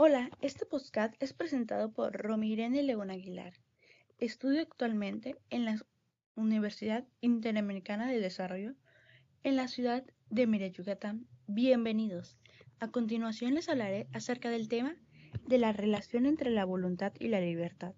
Hola, 0.00 0.30
este 0.42 0.64
podcast 0.64 1.12
es 1.18 1.32
presentado 1.32 1.90
por 1.90 2.12
Romirene 2.12 2.84
León 2.84 3.10
Aguilar. 3.10 3.54
Estudio 4.18 4.62
actualmente 4.62 5.34
en 5.50 5.64
la 5.64 5.84
Universidad 6.36 7.04
Interamericana 7.20 8.06
de 8.06 8.20
Desarrollo 8.20 8.76
en 9.42 9.56
la 9.56 9.66
ciudad 9.66 10.04
de 10.30 10.46
Mérida, 10.46 10.68
Yucatán. 10.68 11.26
Bienvenidos. 11.48 12.38
A 12.78 12.92
continuación 12.92 13.54
les 13.54 13.68
hablaré 13.68 14.06
acerca 14.12 14.50
del 14.50 14.68
tema 14.68 14.94
de 15.48 15.58
la 15.58 15.72
relación 15.72 16.26
entre 16.26 16.50
la 16.50 16.64
voluntad 16.64 17.12
y 17.18 17.26
la 17.26 17.40
libertad, 17.40 17.96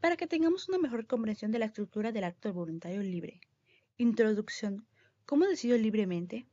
para 0.00 0.16
que 0.16 0.26
tengamos 0.26 0.70
una 0.70 0.78
mejor 0.78 1.06
comprensión 1.06 1.52
de 1.52 1.58
la 1.58 1.66
estructura 1.66 2.12
del 2.12 2.24
acto 2.24 2.50
voluntario 2.54 3.02
libre. 3.02 3.42
Introducción. 3.98 4.86
¿Cómo 5.26 5.44
decido 5.44 5.76
libremente? 5.76 6.46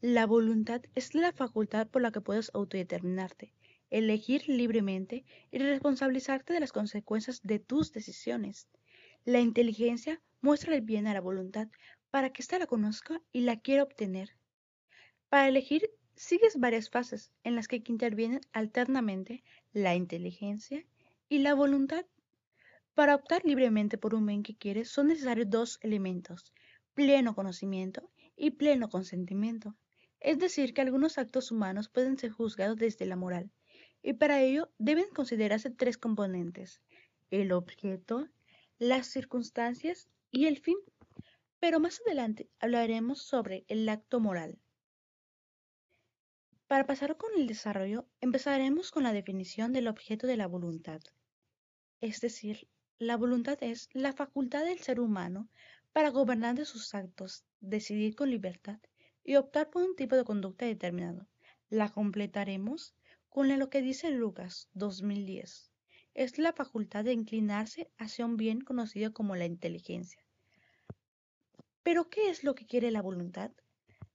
La 0.00 0.24
voluntad 0.24 0.80
es 0.94 1.14
la 1.14 1.32
facultad 1.32 1.86
por 1.86 2.00
la 2.00 2.12
que 2.12 2.22
puedes 2.22 2.50
autodeterminarte 2.54 3.52
elegir 3.90 4.48
libremente 4.48 5.24
y 5.50 5.58
responsabilizarte 5.58 6.52
de 6.52 6.60
las 6.60 6.72
consecuencias 6.72 7.40
de 7.42 7.58
tus 7.58 7.92
decisiones. 7.92 8.68
La 9.24 9.40
inteligencia 9.40 10.22
muestra 10.40 10.74
el 10.74 10.82
bien 10.82 11.06
a 11.06 11.14
la 11.14 11.20
voluntad 11.20 11.68
para 12.10 12.30
que 12.32 12.42
ésta 12.42 12.58
la 12.58 12.66
conozca 12.66 13.20
y 13.32 13.42
la 13.42 13.60
quiera 13.60 13.82
obtener. 13.82 14.36
Para 15.28 15.48
elegir, 15.48 15.90
sigues 16.14 16.58
varias 16.58 16.90
fases 16.90 17.32
en 17.44 17.54
las 17.54 17.68
que 17.68 17.82
intervienen 17.86 18.40
alternamente 18.52 19.44
la 19.72 19.94
inteligencia 19.94 20.84
y 21.28 21.38
la 21.38 21.54
voluntad. 21.54 22.06
Para 22.94 23.14
optar 23.14 23.44
libremente 23.44 23.98
por 23.98 24.14
un 24.14 24.26
bien 24.26 24.42
que 24.42 24.56
quieres 24.56 24.88
son 24.88 25.08
necesarios 25.08 25.50
dos 25.50 25.78
elementos, 25.82 26.52
pleno 26.94 27.34
conocimiento 27.34 28.10
y 28.36 28.50
pleno 28.50 28.88
consentimiento. 28.88 29.76
Es 30.20 30.38
decir, 30.38 30.74
que 30.74 30.80
algunos 30.80 31.18
actos 31.18 31.52
humanos 31.52 31.88
pueden 31.88 32.18
ser 32.18 32.30
juzgados 32.30 32.76
desde 32.76 33.06
la 33.06 33.14
moral, 33.14 33.52
y 34.02 34.14
para 34.14 34.40
ello 34.42 34.70
deben 34.78 35.08
considerarse 35.10 35.70
tres 35.70 35.98
componentes, 35.98 36.80
el 37.30 37.52
objeto, 37.52 38.28
las 38.78 39.06
circunstancias 39.06 40.08
y 40.30 40.46
el 40.46 40.58
fin. 40.58 40.76
Pero 41.60 41.80
más 41.80 42.00
adelante 42.06 42.48
hablaremos 42.60 43.22
sobre 43.22 43.64
el 43.68 43.88
acto 43.88 44.20
moral. 44.20 44.58
Para 46.68 46.86
pasar 46.86 47.16
con 47.16 47.30
el 47.36 47.46
desarrollo, 47.46 48.06
empezaremos 48.20 48.90
con 48.90 49.02
la 49.02 49.12
definición 49.12 49.72
del 49.72 49.88
objeto 49.88 50.26
de 50.26 50.36
la 50.36 50.46
voluntad. 50.46 51.00
Es 52.00 52.20
decir, 52.20 52.68
la 52.98 53.16
voluntad 53.16 53.56
es 53.62 53.88
la 53.92 54.12
facultad 54.12 54.64
del 54.64 54.78
ser 54.78 55.00
humano 55.00 55.48
para 55.92 56.10
gobernar 56.10 56.54
de 56.54 56.64
sus 56.64 56.94
actos, 56.94 57.44
decidir 57.60 58.14
con 58.14 58.30
libertad 58.30 58.78
y 59.24 59.36
optar 59.36 59.70
por 59.70 59.82
un 59.82 59.96
tipo 59.96 60.14
de 60.14 60.24
conducta 60.24 60.66
determinado. 60.66 61.26
La 61.70 61.88
completaremos 61.90 62.94
con 63.38 63.56
lo 63.56 63.70
que 63.70 63.82
dice 63.82 64.10
Lucas 64.10 64.68
2010. 64.74 65.70
Es 66.14 66.38
la 66.38 66.52
facultad 66.52 67.04
de 67.04 67.12
inclinarse 67.12 67.88
hacia 67.96 68.26
un 68.26 68.36
bien 68.36 68.62
conocido 68.62 69.12
como 69.12 69.36
la 69.36 69.46
inteligencia. 69.46 70.20
Pero 71.84 72.10
¿qué 72.10 72.30
es 72.30 72.42
lo 72.42 72.56
que 72.56 72.66
quiere 72.66 72.90
la 72.90 73.00
voluntad? 73.00 73.52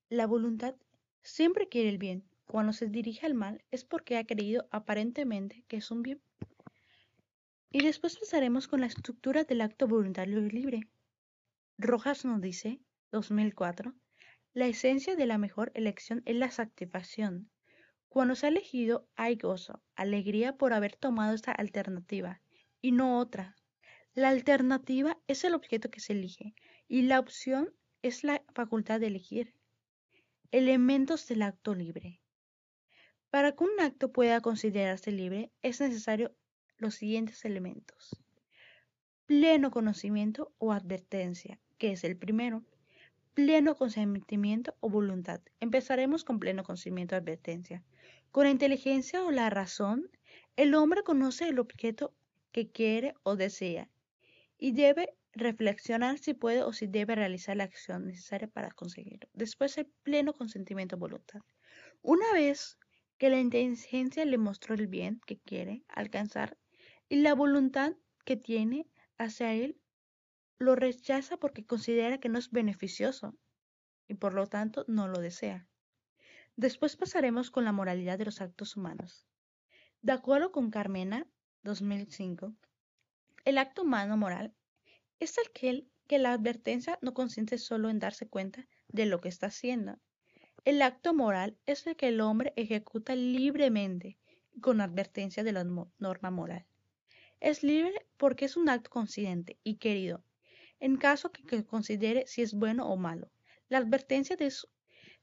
La 0.10 0.28
voluntad 0.28 0.76
siempre 1.22 1.70
quiere 1.70 1.88
el 1.88 2.00
bien. 2.00 2.26
Cuando 2.48 2.74
se 2.74 2.90
dirige 2.90 3.26
al 3.26 3.34
mal 3.34 3.64
es 3.72 3.86
porque 3.86 4.18
ha 4.18 4.26
creído 4.26 4.68
aparentemente 4.72 5.64
que 5.70 5.78
es 5.78 5.90
un 5.90 6.02
bien. 6.02 6.22
Y 7.72 7.82
después 7.82 8.20
pasaremos 8.20 8.68
con 8.68 8.82
la 8.82 8.88
estructura 8.88 9.46
del 9.46 9.62
acto 9.62 9.88
voluntario 9.88 10.46
y 10.46 10.50
libre. 10.50 10.82
Rojas 11.78 12.26
nos 12.26 12.42
dice, 12.42 12.82
2004, 13.14 13.94
la 14.54 14.68
esencia 14.68 15.16
de 15.16 15.28
la 15.28 15.38
mejor 15.38 15.72
elección 15.76 16.24
es 16.26 16.36
la 16.36 16.52
satisfacción, 16.52 17.50
cuando 18.14 18.36
se 18.36 18.46
ha 18.46 18.50
elegido, 18.50 19.08
hay 19.16 19.38
gozo, 19.38 19.82
alegría 19.96 20.56
por 20.56 20.74
haber 20.74 20.96
tomado 20.96 21.34
esta 21.34 21.52
alternativa 21.52 22.44
y 22.80 22.92
no 22.92 23.18
otra. 23.18 23.56
La 24.14 24.30
alternativa 24.30 25.18
es 25.26 25.44
el 25.44 25.56
objeto 25.56 25.90
que 25.90 26.00
se 26.00 26.14
elige 26.14 26.54
y 26.88 27.02
la 27.02 27.20
opción 27.20 27.74
es 28.04 28.24
la 28.24 28.44
facultad 28.54 29.00
de 29.00 29.08
elegir. 29.08 29.56
Elementos 30.52 31.28
del 31.28 31.42
acto 31.42 31.74
libre. 31.74 32.22
Para 33.32 33.54
que 33.54 33.64
un 33.64 33.80
acto 33.80 34.12
pueda 34.12 34.42
considerarse 34.42 35.12
libre 35.12 35.52
es 35.64 35.82
necesario 35.82 36.36
los 36.78 36.94
siguientes 36.94 37.44
elementos. 37.46 38.24
Pleno 39.26 39.72
conocimiento 39.72 40.54
o 40.60 40.72
advertencia, 40.72 41.60
que 41.80 41.94
es 41.94 42.04
el 42.04 42.16
primero. 42.16 42.64
Pleno 43.34 43.74
consentimiento 43.74 44.76
o 44.82 44.90
voluntad. 44.90 45.42
Empezaremos 45.60 46.24
con 46.24 46.40
pleno 46.40 46.64
conocimiento 46.64 47.16
o 47.16 47.18
advertencia. 47.18 47.84
Con 48.34 48.46
la 48.46 48.50
inteligencia 48.50 49.24
o 49.24 49.30
la 49.30 49.52
razón, 49.52 50.10
el 50.56 50.74
hombre 50.74 51.04
conoce 51.04 51.48
el 51.48 51.60
objeto 51.60 52.16
que 52.52 52.72
quiere 52.72 53.14
o 53.22 53.36
desea 53.36 53.92
y 54.58 54.72
debe 54.72 55.16
reflexionar 55.34 56.18
si 56.18 56.34
puede 56.34 56.64
o 56.64 56.74
si 56.74 56.88
debe 56.88 57.14
realizar 57.14 57.56
la 57.56 57.66
acción 57.66 58.08
necesaria 58.08 58.48
para 58.48 58.72
conseguirlo. 58.72 59.30
Después 59.34 59.78
el 59.78 59.86
pleno 60.02 60.34
consentimiento 60.34 60.98
voluntad. 60.98 61.42
Una 62.02 62.26
vez 62.34 62.80
que 63.20 63.30
la 63.30 63.40
inteligencia 63.40 64.26
le 64.26 64.40
mostró 64.40 64.74
el 64.74 64.88
bien 64.88 65.22
que 65.28 65.38
quiere 65.38 65.84
alcanzar 65.88 66.58
y 67.10 67.18
la 67.18 67.36
voluntad 67.36 67.94
que 68.26 68.36
tiene 68.36 68.88
hacia 69.20 69.54
él, 69.54 69.80
lo 70.58 70.76
rechaza 70.76 71.38
porque 71.38 71.68
considera 71.68 72.18
que 72.18 72.30
no 72.30 72.40
es 72.40 72.50
beneficioso 72.50 73.38
y 74.08 74.16
por 74.16 74.34
lo 74.34 74.48
tanto 74.48 74.86
no 74.88 75.08
lo 75.08 75.20
desea. 75.20 75.68
Después 76.56 76.96
pasaremos 76.96 77.50
con 77.50 77.66
la 77.66 77.72
moralidad 77.72 78.20
de 78.20 78.26
los 78.26 78.40
actos 78.40 78.78
humanos. 78.78 79.26
De 80.02 80.12
acuerdo 80.12 80.52
con 80.52 80.70
Carmena, 80.70 81.28
2005, 81.64 82.54
el 83.46 83.58
acto 83.58 83.82
humano 83.82 84.18
moral 84.18 84.54
es 85.20 85.36
aquel 85.40 85.90
que 86.08 86.20
la 86.20 86.32
advertencia 86.32 87.00
no 87.02 87.16
consiste 87.16 87.58
solo 87.58 87.90
en 87.90 87.98
darse 87.98 88.28
cuenta 88.28 88.68
de 88.88 89.08
lo 89.08 89.20
que 89.20 89.30
está 89.30 89.48
haciendo. 89.48 89.98
El 90.64 90.82
acto 90.84 91.14
moral 91.16 91.58
es 91.66 91.88
el 91.88 91.96
que 91.96 92.10
el 92.10 92.22
hombre 92.22 92.54
ejecuta 92.56 93.16
libremente 93.16 94.20
con 94.62 94.80
advertencia 94.80 95.44
de 95.44 95.54
la 95.54 95.64
norma 95.64 96.30
moral. 96.30 96.68
Es 97.40 97.64
libre 97.64 98.06
porque 98.18 98.46
es 98.46 98.56
un 98.56 98.70
acto 98.70 98.92
consciente 98.92 99.58
y 99.64 99.78
querido, 99.78 100.24
en 100.80 100.98
caso 100.98 101.32
que 101.32 101.66
considere 101.66 102.28
si 102.28 102.44
es 102.44 102.54
bueno 102.54 102.88
o 102.88 102.96
malo. 102.96 103.32
La 103.70 103.80
advertencia 103.80 104.38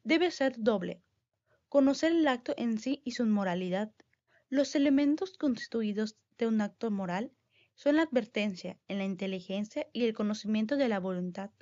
debe 0.02 0.30
ser 0.30 0.54
doble, 0.58 1.02
Conocer 1.70 2.10
el 2.10 2.26
acto 2.26 2.52
en 2.56 2.80
sí 2.80 3.00
y 3.04 3.12
su 3.12 3.24
moralidad. 3.26 3.92
Los 4.48 4.74
elementos 4.74 5.38
constituidos 5.38 6.16
de 6.36 6.48
un 6.48 6.60
acto 6.60 6.90
moral 6.90 7.30
son 7.76 7.94
la 7.94 8.02
advertencia 8.02 8.76
en 8.88 8.98
la 8.98 9.04
inteligencia 9.04 9.86
y 9.92 10.02
el 10.02 10.12
conocimiento 10.12 10.76
de 10.76 10.88
la 10.88 10.98
voluntad. 10.98 11.52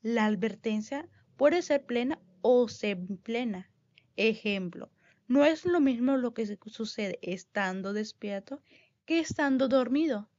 La 0.00 0.26
advertencia 0.26 1.08
puede 1.36 1.62
ser 1.62 1.84
plena 1.86 2.20
o 2.40 2.68
semiplena. 2.68 3.68
Ejemplo, 4.14 4.92
no 5.26 5.44
es 5.44 5.64
lo 5.66 5.80
mismo 5.80 6.16
lo 6.16 6.34
que 6.34 6.46
sucede 6.66 7.18
estando 7.20 7.92
despierto 7.92 8.62
que 9.06 9.18
estando 9.18 9.66
dormido. 9.66 10.30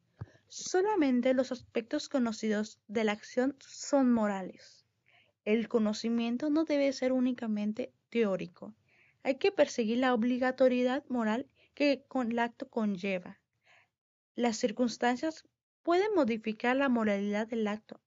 Solamente 0.47 1.34
los 1.34 1.51
aspectos 1.51 2.07
conocidos 2.07 2.80
de 2.88 3.03
la 3.03 3.12
acción 3.12 3.57
son 3.59 4.13
morales. 4.13 4.86
El 5.44 5.68
conocimiento 5.68 6.50
no 6.50 6.63
debe 6.63 6.94
ser 6.94 7.12
únicamente 7.12 7.94
teórico, 8.09 8.74
hay 9.24 9.35
que 9.35 9.52
perseguir 9.52 10.00
la 10.00 10.13
obligatoriedad 10.13 11.03
moral 11.09 11.50
que 11.74 12.06
el 12.13 12.40
acto 12.40 12.69
conlleva. 12.69 13.40
Las 14.35 14.57
circunstancias 14.57 15.46
pueden 15.84 16.13
modificar 16.16 16.75
la 16.75 16.90
moralidad 16.90 17.47
del 17.47 17.68
acto. 17.68 18.02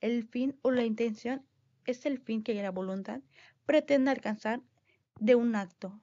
El 0.00 0.26
fin 0.28 0.58
o 0.62 0.70
la 0.70 0.84
intención 0.84 1.46
es 1.86 2.06
el 2.06 2.18
fin 2.18 2.42
que 2.42 2.54
la 2.54 2.70
voluntad 2.70 3.20
pretende 3.66 4.10
alcanzar 4.10 4.62
de 5.18 5.34
un 5.34 5.54
acto. 5.54 6.00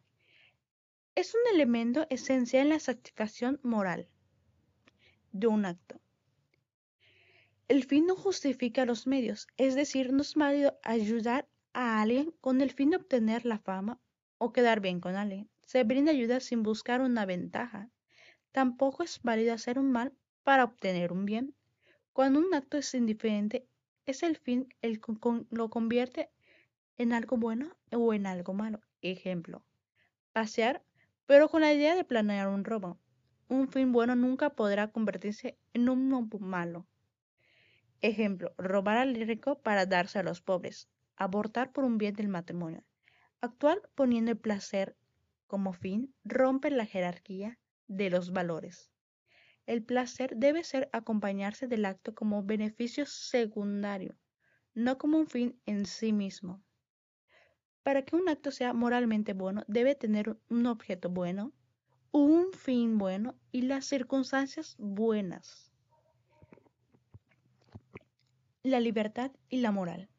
Es 1.15 1.33
un 1.33 1.41
elemento 1.53 2.05
esencial 2.09 2.63
en 2.63 2.69
la 2.69 2.79
satisfacción 2.79 3.59
moral 3.63 4.07
de 5.31 5.47
un 5.47 5.65
acto. 5.65 5.99
El 7.67 7.83
fin 7.83 8.05
no 8.05 8.15
justifica 8.15 8.85
los 8.85 9.07
medios, 9.07 9.47
es 9.57 9.75
decir, 9.75 10.13
no 10.13 10.21
es 10.21 10.35
válido 10.35 10.79
ayudar 10.83 11.47
a 11.73 12.01
alguien 12.01 12.31
con 12.39 12.61
el 12.61 12.71
fin 12.71 12.91
de 12.91 12.97
obtener 12.97 13.45
la 13.45 13.59
fama 13.59 13.99
o 14.37 14.53
quedar 14.53 14.79
bien 14.79 14.99
con 14.99 15.15
alguien. 15.15 15.49
Se 15.61 15.83
brinda 15.83 16.11
ayuda 16.11 16.39
sin 16.39 16.63
buscar 16.63 17.01
una 17.01 17.25
ventaja. 17.25 17.89
Tampoco 18.51 19.03
es 19.03 19.21
válido 19.21 19.53
hacer 19.53 19.79
un 19.79 19.91
mal 19.91 20.13
para 20.43 20.63
obtener 20.63 21.11
un 21.11 21.25
bien. 21.25 21.55
Cuando 22.13 22.39
un 22.39 22.53
acto 22.53 22.77
es 22.77 22.93
indiferente, 22.93 23.67
es 24.05 24.23
el 24.23 24.37
fin 24.37 24.69
el 24.81 25.01
que 25.01 25.13
lo 25.49 25.69
convierte 25.69 26.29
en 26.97 27.13
algo 27.13 27.37
bueno 27.37 27.75
o 27.91 28.13
en 28.13 28.25
algo 28.25 28.53
malo. 28.53 28.81
Ejemplo, 29.01 29.63
pasear, 30.33 30.83
pero 31.25 31.49
con 31.49 31.61
la 31.61 31.73
idea 31.73 31.95
de 31.95 32.03
planear 32.03 32.47
un 32.47 32.63
robo. 32.63 32.97
Un 33.49 33.69
fin 33.69 33.91
bueno 33.91 34.15
nunca 34.15 34.49
podrá 34.49 34.91
convertirse 34.91 35.57
en 35.73 35.89
un 35.89 36.29
malo. 36.39 36.87
Ejemplo, 38.01 38.53
robar 38.57 38.97
al 38.97 39.15
rico 39.15 39.59
para 39.59 39.85
darse 39.85 40.19
a 40.19 40.23
los 40.23 40.41
pobres. 40.41 40.89
Abortar 41.15 41.71
por 41.71 41.83
un 41.83 41.97
bien 41.97 42.13
del 42.13 42.27
matrimonio. 42.27 42.83
Actuar 43.39 43.87
poniendo 43.93 44.31
el 44.31 44.37
placer 44.37 44.97
como 45.45 45.71
fin 45.71 46.13
rompe 46.23 46.71
la 46.71 46.87
jerarquía 46.87 47.59
de 47.87 48.09
los 48.09 48.31
valores. 48.31 48.91
El 49.67 49.83
placer 49.83 50.35
debe 50.37 50.63
ser 50.63 50.89
acompañarse 50.91 51.67
del 51.67 51.85
acto 51.85 52.15
como 52.15 52.43
beneficio 52.43 53.05
secundario, 53.05 54.17
no 54.73 54.97
como 54.97 55.19
un 55.19 55.27
fin 55.27 55.61
en 55.65 55.85
sí 55.85 56.13
mismo. 56.13 56.63
Para 57.83 58.03
que 58.03 58.15
un 58.15 58.27
acto 58.27 58.49
sea 58.51 58.73
moralmente 58.73 59.33
bueno, 59.33 59.63
debe 59.67 59.93
tener 59.93 60.35
un 60.49 60.65
objeto 60.65 61.09
bueno, 61.09 61.53
un 62.11 62.51
fin 62.53 62.97
bueno 62.97 63.35
y 63.51 63.61
las 63.61 63.85
circunstancias 63.85 64.75
buenas. 64.79 65.71
La 68.63 68.79
libertad 68.79 69.31
y 69.47 69.57
la 69.57 69.71
moral. 69.71 70.09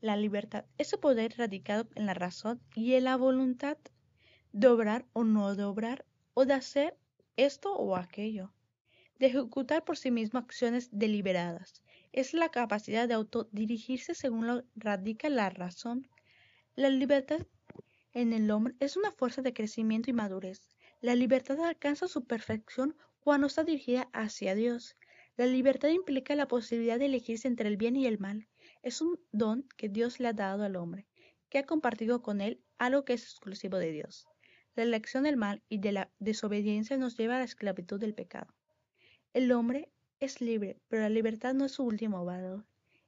La 0.00 0.16
libertad 0.16 0.64
es 0.78 0.94
el 0.94 0.98
poder 0.98 1.34
radicado 1.36 1.86
en 1.94 2.06
la 2.06 2.14
razón 2.14 2.60
y 2.74 2.94
en 2.94 3.04
la 3.04 3.16
voluntad 3.16 3.76
de 4.52 4.66
obrar 4.66 5.04
o 5.12 5.24
no 5.24 5.54
de 5.54 5.64
obrar, 5.64 6.06
o 6.32 6.46
de 6.46 6.54
hacer 6.54 6.96
esto 7.36 7.74
o 7.74 7.96
aquello, 7.96 8.50
de 9.18 9.26
ejecutar 9.26 9.84
por 9.84 9.98
sí 9.98 10.10
mismo 10.10 10.38
acciones 10.38 10.88
deliberadas. 10.90 11.82
Es 12.12 12.32
la 12.32 12.48
capacidad 12.48 13.06
de 13.08 13.14
autodirigirse 13.14 14.14
según 14.14 14.46
lo 14.46 14.64
radica 14.74 15.28
la 15.28 15.50
razón. 15.50 16.08
La 16.76 16.88
libertad 16.88 17.46
en 18.14 18.32
el 18.32 18.50
hombre 18.50 18.74
es 18.80 18.96
una 18.96 19.12
fuerza 19.12 19.42
de 19.42 19.52
crecimiento 19.52 20.10
y 20.10 20.14
madurez. 20.14 20.66
La 21.02 21.14
libertad 21.14 21.60
alcanza 21.60 22.08
su 22.08 22.24
perfección 22.24 22.96
cuando 23.20 23.48
está 23.48 23.64
dirigida 23.64 24.08
hacia 24.14 24.54
Dios. 24.54 24.96
La 25.36 25.46
libertad 25.46 25.90
implica 25.90 26.34
la 26.34 26.48
posibilidad 26.48 26.98
de 26.98 27.06
elegirse 27.06 27.48
entre 27.48 27.68
el 27.68 27.76
bien 27.76 27.96
y 27.96 28.06
el 28.06 28.18
mal. 28.18 28.48
Es 28.82 29.02
un 29.02 29.20
don 29.30 29.68
que 29.76 29.88
Dios 29.88 30.20
le 30.20 30.28
ha 30.28 30.32
dado 30.32 30.64
al 30.64 30.76
hombre, 30.76 31.06
que 31.50 31.58
ha 31.58 31.66
compartido 31.66 32.22
con 32.22 32.40
él 32.40 32.62
algo 32.78 33.04
que 33.04 33.12
es 33.12 33.24
exclusivo 33.24 33.76
de 33.76 33.92
Dios. 33.92 34.26
La 34.74 34.84
elección 34.84 35.24
del 35.24 35.36
mal 35.36 35.62
y 35.68 35.78
de 35.78 35.92
la 35.92 36.10
desobediencia 36.18 36.96
nos 36.96 37.16
lleva 37.18 37.36
a 37.36 37.38
la 37.38 37.44
esclavitud 37.44 38.00
del 38.00 38.14
pecado. 38.14 38.54
El 39.34 39.52
hombre 39.52 39.90
es 40.18 40.40
libre, 40.40 40.78
pero 40.88 41.02
la 41.02 41.10
libertad 41.10 41.52
no 41.54 41.66
es 41.66 41.72
su 41.72 41.84
último 41.84 42.24
valor. 42.24 42.64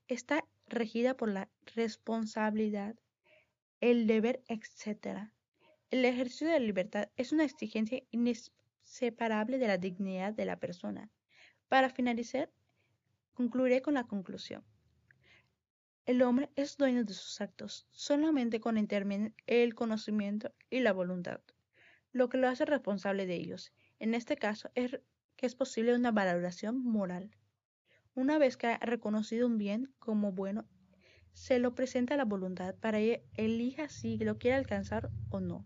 Está 0.08 0.44
regida 0.66 1.16
por 1.16 1.30
la 1.30 1.48
responsabilidad, 1.74 2.96
el 3.80 4.06
deber, 4.06 4.42
etc. 4.48 5.30
El 5.90 6.04
ejercicio 6.04 6.48
de 6.48 6.54
la 6.54 6.66
libertad 6.66 7.08
es 7.16 7.32
una 7.32 7.44
exigencia 7.44 8.02
inseparable 8.10 9.58
de 9.58 9.69
la 9.69 9.78
dignidad 9.78 10.34
de 10.34 10.44
la 10.44 10.58
persona. 10.58 11.10
Para 11.69 11.88
finalizar, 11.88 12.50
concluiré 13.32 13.80
con 13.80 13.94
la 13.94 14.04
conclusión. 14.04 14.64
El 16.04 16.20
hombre 16.22 16.50
es 16.56 16.76
dueño 16.78 17.04
de 17.04 17.14
sus 17.14 17.40
actos 17.40 17.87
solamente 17.93 18.60
intervienen 18.81 19.37
el 19.46 19.76
conocimiento 19.76 20.52
y 20.69 20.81
la 20.81 20.93
voluntad, 20.93 21.40
lo 22.10 22.28
que 22.28 22.38
lo 22.38 22.49
hace 22.49 22.64
responsable 22.64 23.25
de 23.25 23.37
ellos. 23.37 23.72
En 24.00 24.14
este 24.14 24.37
caso 24.37 24.69
es 24.75 25.00
que 25.37 25.46
es 25.46 25.54
posible 25.54 25.94
una 25.94 26.10
valoración 26.10 26.82
moral. 26.82 27.31
Una 28.14 28.38
vez 28.38 28.56
que 28.56 28.66
ha 28.66 28.78
reconocido 28.78 29.46
un 29.46 29.58
bien 29.58 29.94
como 30.00 30.32
bueno, 30.32 30.66
se 31.34 31.60
lo 31.60 31.76
presenta 31.76 32.14
a 32.14 32.16
la 32.16 32.25
voluntad 32.25 32.75
para 32.75 32.98
que 32.98 33.25
elija 33.34 33.88
si 33.88 34.19
lo 34.19 34.38
quiere 34.38 34.56
alcanzar 34.56 35.08
o 35.31 35.38
no. 35.38 35.64